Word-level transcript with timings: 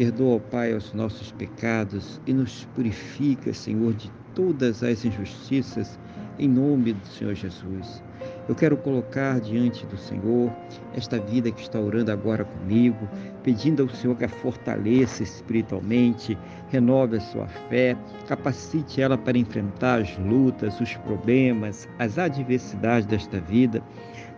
Perdoa, 0.00 0.40
Pai, 0.40 0.72
os 0.72 0.94
nossos 0.94 1.30
pecados 1.32 2.22
e 2.26 2.32
nos 2.32 2.64
purifica, 2.74 3.52
Senhor, 3.52 3.92
de 3.92 4.10
todas 4.34 4.82
as 4.82 5.04
injustiças, 5.04 5.98
em 6.38 6.48
nome 6.48 6.94
do 6.94 7.06
Senhor 7.06 7.34
Jesus. 7.34 8.02
Eu 8.48 8.54
quero 8.54 8.78
colocar 8.78 9.38
diante 9.40 9.84
do 9.84 9.98
Senhor 9.98 10.50
esta 10.94 11.18
vida 11.20 11.50
que 11.50 11.60
está 11.60 11.78
orando 11.78 12.10
agora 12.10 12.46
comigo, 12.46 13.06
pedindo 13.42 13.82
ao 13.82 13.90
Senhor 13.90 14.16
que 14.16 14.24
a 14.24 14.28
fortaleça 14.30 15.22
espiritualmente, 15.22 16.38
renove 16.70 17.18
a 17.18 17.20
sua 17.20 17.46
fé, 17.68 17.94
capacite 18.26 19.02
ela 19.02 19.18
para 19.18 19.36
enfrentar 19.36 20.00
as 20.00 20.16
lutas, 20.16 20.80
os 20.80 20.96
problemas, 20.96 21.86
as 21.98 22.16
adversidades 22.18 23.04
desta 23.04 23.38
vida 23.38 23.82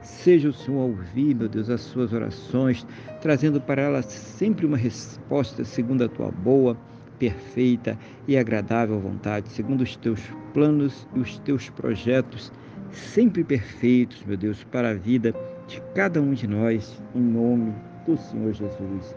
Seja 0.03 0.48
o 0.48 0.53
Senhor 0.53 0.81
ouvir, 0.81 1.34
meu 1.34 1.48
Deus, 1.48 1.70
as 1.70 1.81
suas 1.81 2.12
orações, 2.12 2.86
trazendo 3.20 3.61
para 3.61 3.83
elas 3.83 4.06
sempre 4.06 4.67
uma 4.67 4.77
resposta 4.77 5.64
segundo 5.64 6.03
a 6.03 6.08
tua 6.08 6.31
boa, 6.31 6.77
perfeita 7.19 7.97
e 8.27 8.36
agradável 8.36 8.98
vontade, 8.98 9.48
segundo 9.48 9.83
os 9.83 9.95
teus 9.97 10.20
planos 10.53 11.06
e 11.14 11.20
os 11.20 11.39
teus 11.39 11.70
projetos, 11.70 12.53
sempre 12.91 13.45
perfeitos, 13.45 14.25
meu 14.25 14.36
Deus, 14.36 14.64
para 14.64 14.91
a 14.91 14.95
vida 14.95 15.33
de 15.69 15.80
cada 15.95 16.20
um 16.20 16.33
de 16.33 16.48
nós, 16.48 17.00
em 17.14 17.20
nome 17.20 17.73
do 18.05 18.17
Senhor 18.17 18.53
Jesus. 18.53 19.14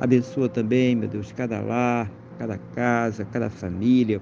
Abençoa 0.00 0.48
também, 0.48 0.96
meu 0.96 1.08
Deus, 1.08 1.30
cada 1.30 1.60
lar, 1.60 2.10
cada 2.38 2.56
casa, 2.74 3.26
cada 3.26 3.50
família, 3.50 4.20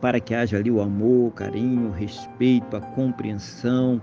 para 0.00 0.18
que 0.18 0.34
haja 0.34 0.56
ali 0.56 0.70
o 0.70 0.80
amor, 0.80 1.28
o 1.28 1.30
carinho, 1.30 1.88
o 1.88 1.92
respeito, 1.92 2.74
a 2.74 2.80
compreensão, 2.80 4.00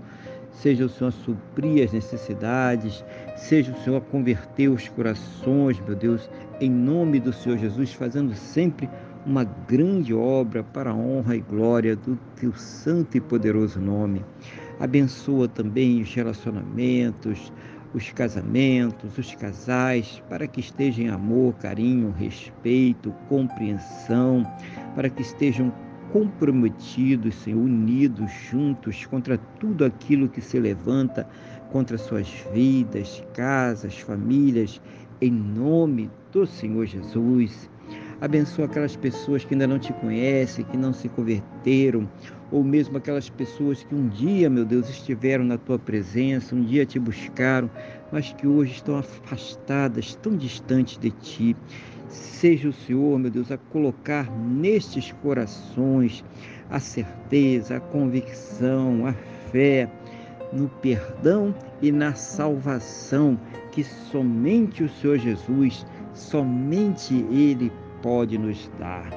seja 0.62 0.86
o 0.86 0.88
Senhor 0.88 1.12
suprir 1.12 1.84
as 1.84 1.92
necessidades, 1.92 3.04
seja 3.36 3.72
o 3.72 3.78
Senhor 3.82 4.00
converter 4.02 4.68
os 4.68 4.88
corações, 4.88 5.80
meu 5.80 5.94
Deus, 5.94 6.28
em 6.60 6.70
nome 6.70 7.20
do 7.20 7.32
Senhor 7.32 7.58
Jesus, 7.58 7.92
fazendo 7.92 8.34
sempre 8.34 8.88
uma 9.24 9.44
grande 9.44 10.14
obra 10.14 10.62
para 10.62 10.90
a 10.90 10.94
honra 10.94 11.36
e 11.36 11.40
glória 11.40 11.94
do 11.94 12.16
teu 12.36 12.52
santo 12.54 13.16
e 13.16 13.20
poderoso 13.20 13.80
nome. 13.80 14.24
Abençoa 14.80 15.48
também 15.48 16.02
os 16.02 16.12
relacionamentos, 16.14 17.52
os 17.94 18.10
casamentos, 18.10 19.16
os 19.16 19.34
casais, 19.34 20.22
para 20.28 20.46
que 20.46 20.60
estejam 20.60 21.06
em 21.06 21.08
amor, 21.08 21.54
carinho, 21.54 22.14
respeito, 22.16 23.12
compreensão, 23.28 24.44
para 24.94 25.08
que 25.08 25.22
estejam 25.22 25.72
comprometidos, 26.12 27.34
Senhor, 27.36 27.58
unidos 27.58 28.30
juntos 28.50 29.04
contra 29.06 29.38
tudo 29.58 29.84
aquilo 29.84 30.28
que 30.28 30.40
se 30.40 30.58
levanta 30.58 31.28
contra 31.70 31.98
suas 31.98 32.28
vidas, 32.52 33.22
casas, 33.34 33.98
famílias, 33.98 34.80
em 35.20 35.30
nome 35.30 36.10
do 36.32 36.46
Senhor 36.46 36.86
Jesus. 36.86 37.68
Abençoa 38.20 38.64
aquelas 38.64 38.96
pessoas 38.96 39.44
que 39.44 39.54
ainda 39.54 39.66
não 39.66 39.78
te 39.78 39.92
conhecem, 39.92 40.64
que 40.64 40.76
não 40.76 40.92
se 40.92 41.08
converteram, 41.08 42.08
ou 42.50 42.64
mesmo 42.64 42.96
aquelas 42.96 43.28
pessoas 43.28 43.82
que 43.82 43.94
um 43.94 44.08
dia, 44.08 44.48
meu 44.48 44.64
Deus, 44.64 44.88
estiveram 44.88 45.44
na 45.44 45.58
tua 45.58 45.78
presença, 45.78 46.54
um 46.54 46.62
dia 46.62 46.86
te 46.86 46.98
buscaram, 46.98 47.70
mas 48.10 48.32
que 48.32 48.46
hoje 48.46 48.72
estão 48.72 48.96
afastadas, 48.96 50.14
tão 50.16 50.36
distantes 50.36 50.98
de 50.98 51.10
ti. 51.10 51.56
Seja 52.08 52.68
o 52.68 52.72
Senhor, 52.72 53.18
meu 53.18 53.30
Deus, 53.30 53.52
a 53.52 53.58
colocar 53.58 54.30
nestes 54.30 55.12
corações 55.22 56.24
a 56.70 56.80
certeza, 56.80 57.76
a 57.76 57.80
convicção, 57.80 59.06
a 59.06 59.12
fé 59.50 59.90
no 60.52 60.68
perdão 60.68 61.54
e 61.82 61.92
na 61.92 62.14
salvação 62.14 63.38
que 63.72 63.84
somente 63.84 64.82
o 64.82 64.88
Senhor 64.88 65.18
Jesus, 65.18 65.86
somente 66.14 67.14
Ele 67.30 67.70
pode 68.02 68.38
nos 68.38 68.70
dar. 68.78 69.08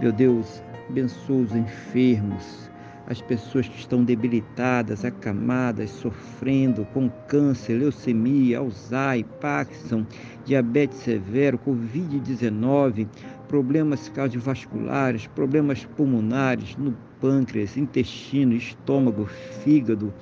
Meu 0.00 0.12
Deus, 0.12 0.62
abençoa 0.88 1.42
os 1.42 1.54
enfermos, 1.54 2.70
as 3.06 3.22
pessoas 3.22 3.68
que 3.68 3.78
estão 3.78 4.04
debilitadas, 4.04 5.04
acamadas, 5.04 5.90
sofrendo 5.90 6.84
com 6.92 7.08
câncer, 7.26 7.78
leucemia, 7.78 8.58
Alzheimer, 8.58 9.24
Parkinson, 9.40 10.04
diabetes 10.44 10.98
severo, 10.98 11.58
Covid-19, 11.66 13.06
problemas 13.48 14.08
cardiovasculares, 14.10 15.26
problemas 15.28 15.84
pulmonares 15.84 16.76
no 16.76 16.94
pâncreas, 17.18 17.76
intestino, 17.76 18.54
estômago, 18.54 19.26
fígado, 19.64 20.12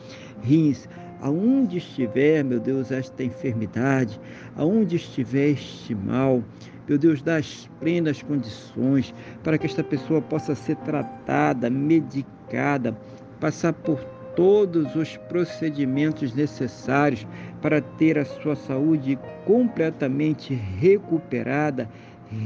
rins, 0.42 0.88
aonde 1.20 1.78
estiver, 1.78 2.44
meu 2.44 2.60
Deus, 2.60 2.90
esta 2.90 3.22
enfermidade, 3.22 4.20
aonde 4.56 4.96
estiver 4.96 5.50
este 5.50 5.94
mal, 5.94 6.42
meu 6.88 6.98
Deus, 6.98 7.20
dá 7.22 7.36
as 7.36 7.68
plenas 7.80 8.22
condições 8.22 9.14
para 9.42 9.58
que 9.58 9.66
esta 9.66 9.82
pessoa 9.82 10.22
possa 10.22 10.54
ser 10.54 10.76
tratada, 10.76 11.68
medicada, 11.68 12.96
passar 13.40 13.72
por 13.72 13.98
todos 14.36 14.94
os 14.94 15.16
procedimentos 15.28 16.34
necessários 16.34 17.26
para 17.60 17.80
ter 17.80 18.18
a 18.18 18.24
sua 18.24 18.54
saúde 18.54 19.18
completamente 19.46 20.54
recuperada, 20.54 21.88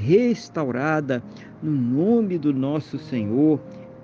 restaurada, 0.07 1.23
no 1.63 1.73
nome 1.73 2.39
do 2.39 2.53
nosso 2.55 2.99
Senhor 2.99 3.61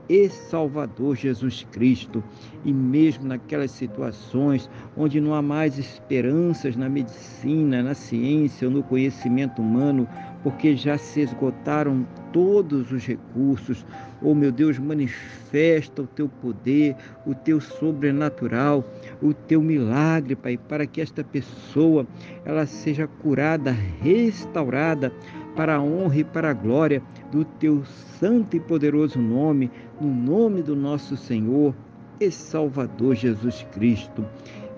e 0.08 0.28
Salvador 0.28 1.16
Jesus 1.16 1.66
Cristo. 1.70 2.22
E 2.64 2.72
mesmo 2.72 3.26
naquelas 3.26 3.70
situações 3.70 4.68
onde 4.96 5.20
não 5.20 5.34
há 5.34 5.42
mais 5.42 5.78
esperanças 5.78 6.76
na 6.76 6.88
medicina, 6.88 7.82
na 7.82 7.94
ciência 7.94 8.68
ou 8.68 8.74
no 8.74 8.82
conhecimento 8.82 9.60
humano, 9.60 10.08
porque 10.42 10.76
já 10.76 10.96
se 10.96 11.20
esgotaram 11.20 12.06
todos 12.32 12.92
os 12.92 13.06
recursos. 13.06 13.84
Oh 14.22 14.34
meu 14.34 14.52
Deus, 14.52 14.78
manifesta 14.78 16.02
o 16.02 16.06
teu 16.06 16.28
poder, 16.28 16.96
o 17.26 17.34
teu 17.34 17.60
sobrenatural, 17.60 18.84
o 19.22 19.32
teu 19.34 19.60
milagre, 19.60 20.36
Pai, 20.36 20.56
para 20.56 20.86
que 20.86 21.00
esta 21.00 21.24
pessoa 21.24 22.06
ela 22.44 22.66
seja 22.66 23.06
curada, 23.06 23.72
restaurada 24.00 25.12
para 25.56 25.76
a 25.76 25.82
honra 25.82 26.18
e 26.18 26.24
para 26.24 26.50
a 26.50 26.52
glória 26.52 27.02
do 27.32 27.44
teu 27.44 27.82
santo 28.20 28.56
e 28.56 28.60
poderoso 28.60 29.18
nome, 29.18 29.70
no 30.00 30.08
nome 30.08 30.62
do 30.62 30.76
nosso 30.76 31.16
Senhor 31.16 31.74
e 32.20 32.30
Salvador 32.30 33.16
Jesus 33.16 33.66
Cristo. 33.72 34.24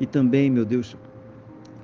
E 0.00 0.06
também, 0.06 0.48
meu 0.48 0.64
Deus, 0.64 0.96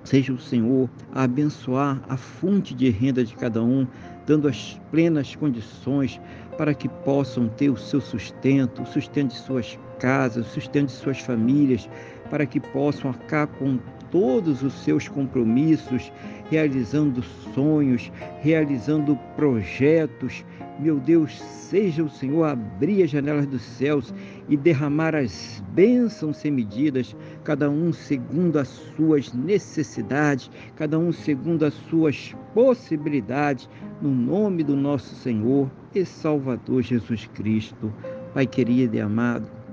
seja 0.05 0.33
o 0.33 0.39
Senhor 0.39 0.89
a 1.13 1.25
abençoar 1.25 2.01
a 2.09 2.17
fonte 2.17 2.75
de 2.75 2.89
renda 2.89 3.25
de 3.25 3.35
cada 3.35 3.63
um, 3.63 3.87
dando 4.25 4.47
as 4.47 4.81
plenas 4.91 5.35
condições 5.35 6.21
para 6.57 6.73
que 6.73 6.89
possam 6.89 7.49
ter 7.49 7.71
o 7.71 7.77
seu 7.77 8.01
sustento, 8.01 8.83
o 8.83 8.87
sustento 8.87 9.33
de 9.33 9.39
suas 9.39 9.79
casas, 10.05 10.47
o 10.47 10.51
sustento 10.51 10.89
de 10.89 10.93
suas 10.93 11.19
famílias, 11.19 11.89
para 12.29 12.45
que 12.45 12.61
possam 12.61 13.11
arcar 13.11 13.47
com 13.47 13.79
todos 14.11 14.63
os 14.63 14.75
seus 14.85 15.09
compromissos, 15.09 16.13
realizando 16.51 17.23
sonhos, 17.55 18.13
realizando 18.43 19.19
projetos. 19.35 20.45
Meu 20.79 21.01
Deus, 21.01 21.41
seja 21.41 22.05
o 22.05 22.11
Senhor 22.11 22.45
abrir 22.45 23.03
as 23.03 23.11
janelas 23.11 23.47
dos 23.47 23.63
céus 23.63 24.13
e 24.47 24.59
derramar 24.59 25.15
as 25.15 25.65
bênçãos 25.73 26.37
sem 26.37 26.51
medidas, 26.51 27.17
cada 27.43 27.71
um 27.71 27.91
segundo 27.91 28.59
as 28.59 28.69
suas 28.95 29.33
necessidades, 29.33 30.51
cada 30.77 30.99
um 30.99 31.13
segundo 31.13 31.65
as 31.65 31.73
suas 31.89 32.37
possibilidades, 32.53 33.71
no 34.03 34.11
nome 34.11 34.63
do 34.63 34.77
nosso 34.77 35.15
Senhor 35.15 35.71
e 35.95 36.05
Salvador 36.05 36.83
Jesus 36.83 37.27
Cristo. 37.33 37.91
Pai 38.35 38.47
querido 38.47 38.97
e 38.97 39.01
amado, 39.01 39.64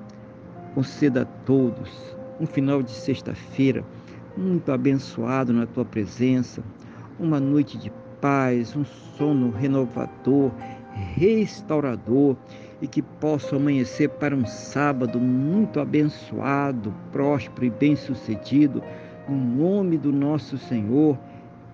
conceda 0.74 1.24
a 1.24 1.26
todos 1.26 1.90
um 2.40 2.46
final 2.46 2.82
de 2.82 2.92
sexta-feira 2.92 3.84
muito 4.36 4.72
abençoado 4.72 5.52
na 5.54 5.66
tua 5.66 5.86
presença, 5.86 6.64
uma 7.20 7.40
noite 7.40 7.78
de 7.78 7.92
paz, 8.20 8.76
um 8.76 8.86
sono 8.86 9.52
renovador, 9.52 10.52
restaurador 11.16 12.36
e 12.82 12.88
que 12.88 13.02
possa 13.02 13.56
amanhecer 13.56 14.10
para 14.10 14.36
um 14.36 14.46
sábado 14.46 15.20
muito 15.20 15.80
abençoado, 15.80 16.94
próspero 17.12 17.66
e 17.66 17.70
bem-sucedido, 17.70 18.82
no 19.28 19.36
nome 19.38 19.98
do 19.98 20.12
nosso 20.12 20.58
Senhor 20.58 21.18